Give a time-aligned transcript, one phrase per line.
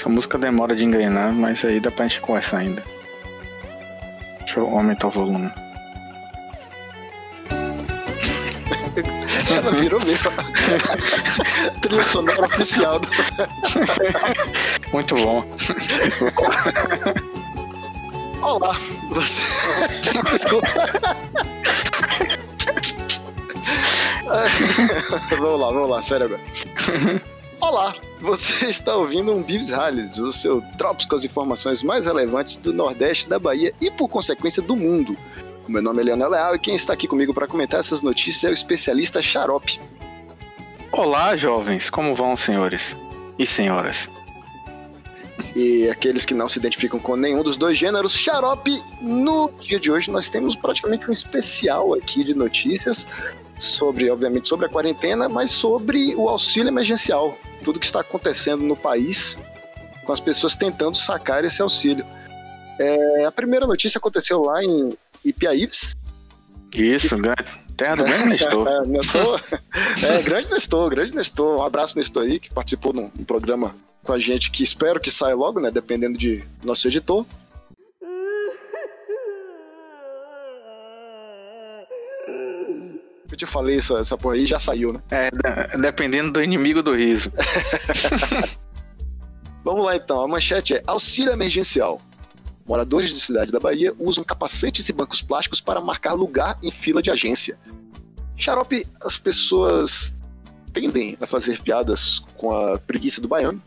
[0.00, 2.82] Essa música demora de engrenar, mas aí dá pra gente conversar ainda.
[4.38, 5.52] Deixa eu aumentar o volume.
[9.54, 10.30] Ela virou mesmo.
[11.82, 12.98] Trilha sonora oficial.
[12.98, 13.08] Do...
[14.90, 15.44] Muito bom.
[18.40, 18.74] Olá,
[19.10, 19.42] você.
[20.32, 20.66] Desculpa.
[25.28, 26.40] vamos lá, vamos lá, sério agora.
[27.60, 32.56] Olá, você está ouvindo um Bives Rallies, o seu Drops com as informações mais relevantes
[32.56, 35.16] do Nordeste, da Bahia e, por consequência, do mundo.
[35.68, 38.44] O meu nome é Leonel Leal e quem está aqui comigo para comentar essas notícias
[38.44, 39.78] é o especialista Xarope.
[40.90, 42.96] Olá, jovens, como vão, senhores
[43.38, 44.08] e senhoras?
[45.54, 49.90] E aqueles que não se identificam com nenhum dos dois gêneros, Xarope, no dia de
[49.90, 53.06] hoje nós temos praticamente um especial aqui de notícias
[53.58, 58.76] sobre, obviamente, sobre a quarentena, mas sobre o auxílio emergencial, tudo que está acontecendo no
[58.76, 59.36] país
[60.04, 62.04] com as pessoas tentando sacar esse auxílio.
[62.78, 65.94] É, a primeira notícia aconteceu lá em Ipiaíves.
[66.74, 67.16] Isso,
[67.76, 68.68] terra do grande Nestor.
[68.68, 69.40] é, Nestor.
[70.02, 71.60] É, grande Nestor, grande Nestor.
[71.60, 75.10] Um abraço Nestor aí, que participou de um programa com a gente que espero que
[75.10, 75.70] saia logo, né?
[75.70, 77.26] Dependendo de nosso editor.
[83.40, 85.02] Te falei essa, essa porra aí, já saiu, né?
[85.10, 85.30] É,
[85.78, 87.32] dependendo do inimigo do riso.
[89.64, 92.00] Vamos lá então, a manchete é auxílio emergencial.
[92.66, 97.02] Moradores de cidade da Bahia usam capacetes e bancos plásticos para marcar lugar em fila
[97.02, 97.58] de agência.
[98.36, 100.16] Xarope, as pessoas
[100.72, 103.60] tendem a fazer piadas com a preguiça do baiano,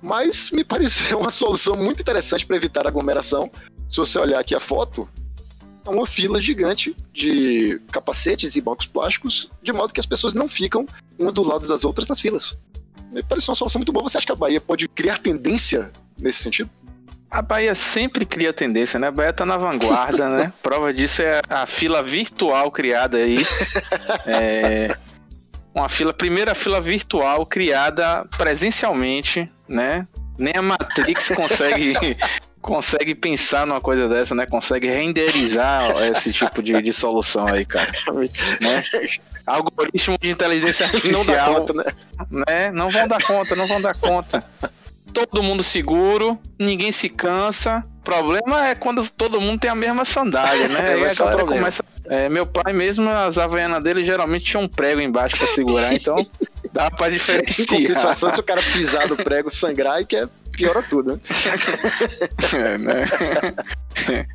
[0.00, 3.50] mas me pareceu uma solução muito interessante para evitar aglomeração.
[3.90, 5.08] Se você olhar aqui a foto,
[5.88, 10.86] uma fila gigante de capacetes e bancos plásticos, de modo que as pessoas não ficam
[11.18, 12.58] uma do lado das outras nas filas.
[13.10, 14.08] Me parece uma solução muito boa.
[14.08, 16.70] Você acha que a Bahia pode criar tendência nesse sentido?
[17.30, 19.08] A Bahia sempre cria tendência, né?
[19.08, 20.52] A Bahia tá na vanguarda, né?
[20.62, 23.38] Prova disso é a fila virtual criada aí.
[24.26, 24.96] É
[25.74, 30.06] uma fila, primeira fila virtual criada presencialmente, né?
[30.36, 31.94] Nem a Matrix consegue
[32.60, 34.46] consegue pensar numa coisa dessa, né?
[34.46, 37.90] Consegue renderizar esse tipo de, de solução aí, cara.
[38.60, 38.82] né?
[39.46, 41.24] Algoritmo de inteligência artificial.
[41.24, 42.44] Não dá conta, né?
[42.46, 42.70] né?
[42.70, 44.44] Não vão dar conta, não vão dar conta.
[45.12, 47.82] Todo mundo seguro, ninguém se cansa.
[48.00, 50.80] O problema é quando todo mundo tem a mesma sandália, né?
[51.08, 51.82] Aí galera começa.
[52.10, 56.26] É, meu pai mesmo, as havaianas dele geralmente tinha um prego embaixo para segurar, então
[56.72, 57.80] dá pra diferenciar.
[57.80, 60.26] Em compensação, se o cara pisar no prego, sangrar, e que é
[60.58, 61.20] piora tudo, né?
[62.54, 63.04] é, né?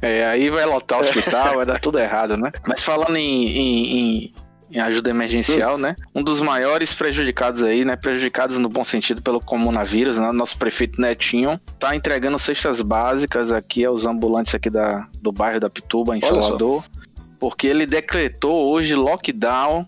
[0.01, 2.51] É, aí vai lotar o hospital, vai dar tudo errado, né?
[2.67, 4.33] Mas falando em, em, em,
[4.71, 5.95] em ajuda emergencial, né?
[6.15, 7.95] Um dos maiores prejudicados aí, né?
[7.95, 10.31] Prejudicados no bom sentido pelo coronavírus, né?
[10.31, 15.69] Nosso prefeito Netinho tá entregando cestas básicas aqui aos ambulantes aqui da, do bairro da
[15.69, 16.83] Pituba, em Olha Salvador.
[16.83, 17.03] Só.
[17.39, 19.85] Porque ele decretou hoje lockdown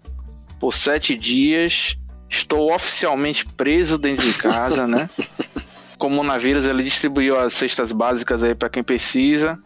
[0.60, 1.98] por sete dias.
[2.30, 5.10] Estou oficialmente preso dentro de casa, né?
[6.10, 9.58] coronavírus, ele distribuiu as cestas básicas aí para quem precisa.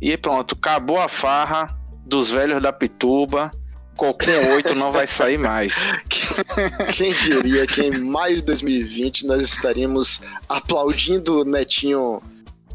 [0.00, 1.66] E pronto, acabou a farra
[2.04, 3.50] dos velhos da Pituba.
[3.96, 5.88] Qualquer 8 não vai sair mais.
[6.94, 12.22] Quem diria que em maio de 2020 nós estaríamos aplaudindo Netinho,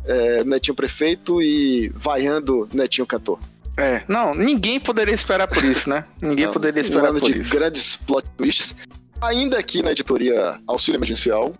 [0.03, 3.39] é, Netinho prefeito e vaiando Netinho cantor.
[3.77, 6.03] É, não, ninguém poderia esperar por isso, né?
[6.21, 7.51] Ninguém não, poderia esperar um ano por de isso.
[7.51, 8.75] grandes plot twists.
[9.21, 11.55] Ainda aqui na editoria Auxílio Emergencial,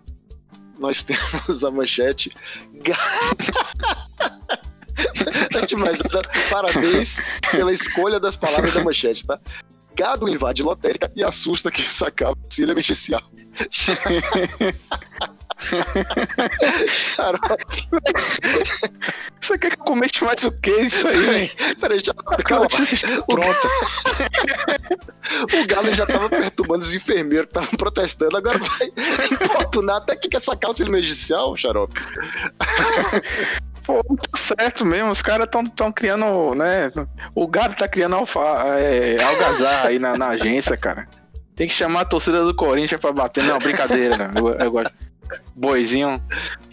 [0.78, 2.30] nós temos a manchete.
[5.56, 5.98] Antes mais
[6.50, 7.16] parabéns
[7.50, 9.40] pela escolha das palavras da manchete, tá?
[9.96, 13.22] Gado invade lotérica e assusta quem sacava auxílio emergencial.
[16.88, 17.88] Xarope.
[19.40, 21.50] Você quer que eu comente mais o que isso aí?
[21.80, 22.66] Peraí, já Calma,
[23.26, 23.68] pronta.
[25.52, 28.88] o Galo já tava perturbando os enfermeiros que estavam protestando, agora vai
[29.30, 32.00] importunar até que quer sacar o auxílio emergencial, Xarope.
[33.84, 36.90] Pô, tá certo mesmo, os caras estão tão criando, né?
[37.34, 38.40] O Galo tá criando alfa,
[38.78, 41.06] é, algazar aí na, na agência, cara.
[41.54, 43.44] Tem que chamar a torcida do Corinthians pra bater.
[43.44, 44.30] Não, brincadeira, né?
[44.34, 44.92] Eu, eu gosto.
[45.54, 46.22] Boizinho.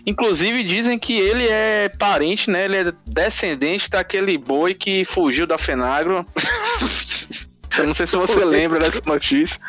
[0.06, 2.66] Inclusive dizem que ele é parente, né?
[2.66, 6.26] Ele é descendente daquele boi que fugiu da Fenagro.
[7.78, 9.60] Eu não sei se você lembra dessa notícia.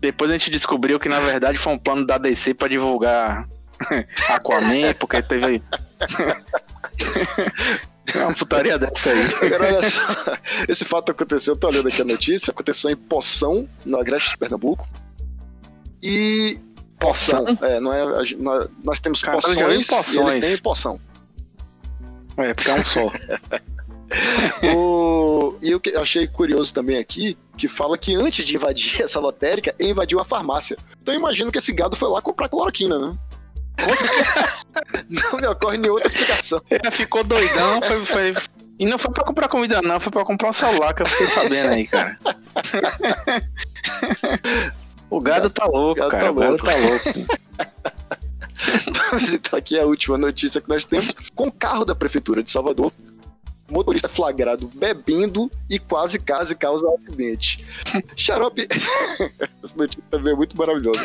[0.00, 3.48] Depois a gente descobriu que na verdade foi um plano da DC para divulgar
[4.30, 5.62] Aquaman, porque teve.
[8.14, 9.26] É uma putaria dessa aí.
[9.40, 10.36] Agora, olha só.
[10.68, 14.38] Esse fato aconteceu, eu tô olhando aqui a notícia, aconteceu em Poção, no Agreste de
[14.38, 14.88] Pernambuco.
[16.02, 16.58] E
[17.02, 17.58] poção.
[17.62, 18.04] É, não é,
[18.36, 20.34] nós, nós temos Caralho, poções, e poções.
[20.34, 21.00] eles têm poção.
[22.36, 23.10] É, porque é um só.
[24.74, 29.00] O- E o que eu achei curioso também aqui, que fala que antes de invadir
[29.02, 30.76] essa lotérica, ele invadiu a farmácia.
[31.00, 33.14] Então eu imagino que esse gado foi lá comprar cloroquina, né?
[35.08, 36.60] Não me ocorre nenhuma outra explicação.
[36.70, 38.34] Ele ficou doidão, foi, foi-
[38.78, 41.26] E não foi pra comprar comida, não, foi pra comprar um celular que eu fiquei
[41.28, 42.18] sabendo aí, cara.
[45.16, 46.24] O gado tá louco, gado cara.
[46.24, 46.64] tá o gado louco.
[46.64, 47.42] tá louco.
[49.10, 51.12] Vamos então aqui a última notícia que nós temos.
[51.34, 52.92] Com o carro da Prefeitura de Salvador,
[53.68, 57.64] motorista flagrado bebendo e quase quase causa um acidente.
[58.14, 58.68] Xarope.
[59.62, 61.00] Essa notícia também é muito maravilhosa.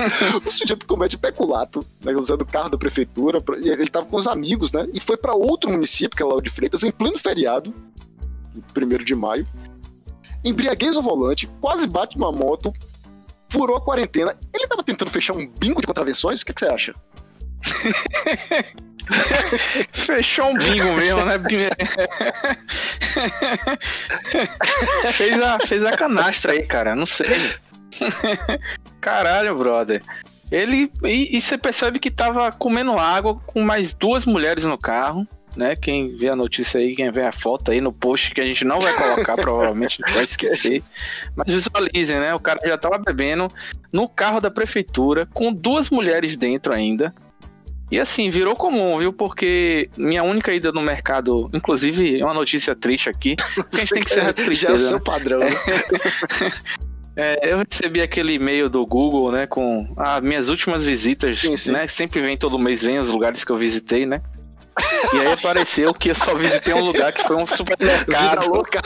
[0.46, 3.40] O sujeito comete peculato, né, usando o carro da Prefeitura.
[3.56, 4.88] Ele estava com os amigos, né?
[4.94, 7.74] E foi para outro município, que é Lauro de Freitas, em pleno feriado,
[8.76, 9.48] 1 de maio.
[10.44, 12.72] Embriaguez ao volante, quase bate numa moto,
[13.50, 14.36] furou a quarentena.
[14.54, 16.42] Ele estava tentando fechar um bingo de contravenções?
[16.42, 16.94] O que, que você acha?
[19.94, 21.36] Fechou um bingo mesmo, né?
[25.14, 26.96] fez, a, fez a canastra aí, cara.
[26.96, 27.28] Não sei.
[29.00, 30.04] Caralho, brother.
[30.52, 30.92] Ele.
[31.04, 35.28] E, e você percebe que tava comendo água com mais duas mulheres no carro.
[35.58, 35.76] Né?
[35.76, 38.64] Quem vê a notícia aí, quem vê a foto aí no post que a gente
[38.64, 40.84] não vai colocar, provavelmente vai esquecer.
[41.36, 42.36] Mas visualizem, né?
[42.36, 43.52] O cara já tava bebendo
[43.92, 47.12] no carro da prefeitura com duas mulheres dentro ainda.
[47.90, 49.12] E assim, virou comum, viu?
[49.12, 53.36] Porque minha única ida no mercado, inclusive é uma notícia triste aqui,
[53.74, 54.88] a gente tem que ser Já é o tristeza.
[54.90, 55.04] seu né?
[55.04, 55.40] padrão.
[55.40, 55.50] né?
[57.20, 61.72] É, eu recebi aquele e-mail do Google, né, com as minhas últimas visitas, Sim, sim.
[61.72, 61.88] né?
[61.88, 64.22] Sempre vem todo mês, vem os lugares que eu visitei, né?
[65.14, 68.50] E aí apareceu que eu só visitei um lugar que foi um supermercado.
[68.50, 68.82] louca.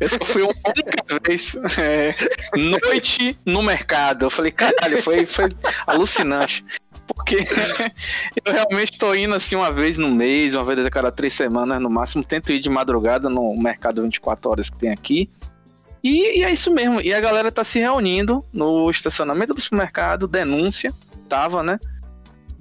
[0.00, 1.56] Eu só fui uma única vez.
[1.78, 2.14] é,
[2.56, 4.26] noite no mercado.
[4.26, 5.48] Eu falei, caralho, foi, foi
[5.86, 6.64] alucinante.
[7.06, 7.44] Porque
[8.44, 11.80] eu realmente tô indo assim uma vez no mês, uma vez a cada três semanas
[11.80, 12.24] no máximo.
[12.24, 15.30] Tento ir de madrugada no mercado 24 horas que tem aqui.
[16.02, 17.00] E, e é isso mesmo.
[17.00, 20.92] E a galera tá se reunindo no estacionamento do supermercado, denúncia.
[21.28, 21.78] Tava, né?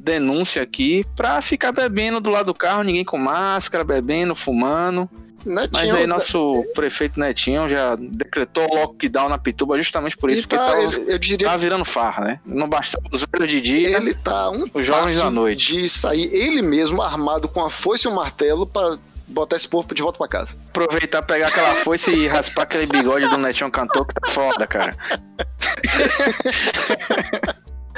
[0.03, 5.09] Denúncia aqui pra ficar bebendo do lado do carro, ninguém com máscara, bebendo, fumando.
[5.45, 10.47] Mas Netinho, aí nosso prefeito Netinho já decretou lockdown na Pituba justamente por isso, ele
[10.47, 12.39] porque tá, tava, ele- eu diria tava virando farra, né?
[12.45, 15.81] Não bastava os velhos de dia, ele tá um os jovens à noite.
[15.81, 18.97] de sair ele mesmo armado com a foice e o martelo pra
[19.27, 20.55] botar esse povo de volta pra casa.
[20.69, 24.95] aproveitar, pegar aquela foice e raspar aquele bigode do Netinho cantor que tá foda, cara.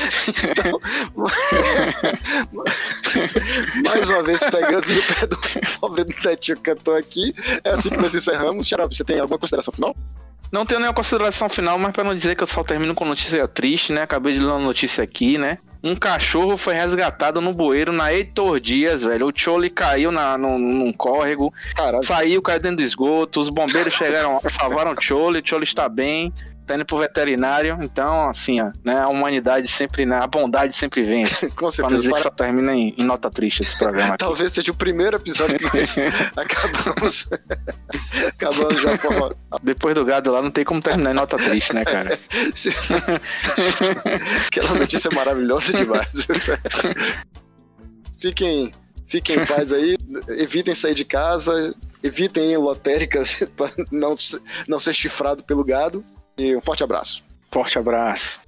[3.88, 5.38] Mais uma vez pegando no pé do
[5.80, 7.34] pobre do Netinho que cantou aqui.
[7.64, 8.68] É assim que nós encerramos.
[8.68, 9.96] Xarope, você tem alguma consideração final?
[10.52, 13.48] Não tenho nenhuma consideração final, mas pra não dizer que eu só termino com notícia
[13.48, 14.04] triste, né?
[14.04, 15.58] Acabei de ler uma notícia aqui, né?
[15.84, 19.28] Um cachorro foi resgatado no bueiro na Heitor Dias, velho.
[19.28, 22.04] O Chole caiu na, num, num córrego, Caralho.
[22.04, 26.34] saiu, caiu dentro do esgoto, os bombeiros chegaram salvaram o Chole, o Chole está bem,
[26.66, 27.78] tá indo pro veterinário.
[27.82, 28.98] Então, assim, ó, né?
[29.00, 30.18] A humanidade sempre, né?
[30.18, 31.50] A bondade sempre vence.
[31.56, 32.04] Com Pra não dizer certeza.
[32.04, 34.18] que Para- só termina em, em nota triste esse programa aqui.
[34.18, 35.96] Talvez seja o primeiro episódio que nós
[36.36, 37.30] acabamos.
[38.28, 38.98] acabamos já.
[38.98, 39.36] Forma...
[39.62, 42.20] Depois do gado lá, não tem como terminar em nota triste, né, cara?
[44.48, 46.12] Aquela notícia maravilhosa demais.
[48.20, 48.72] fiquem,
[49.08, 49.96] fiquem em paz aí,
[50.30, 51.74] evitem sair de casa,
[52.04, 54.16] evitem lotéricas para não,
[54.68, 56.04] não ser chifrado pelo gado.
[56.38, 57.24] E um forte abraço.
[57.50, 58.45] Forte abraço.